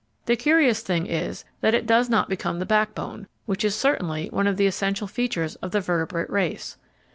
[0.25, 4.47] The curious thing is that it does not become the backbone, which is certainly one
[4.47, 6.75] of the essential features of the vertebrate race.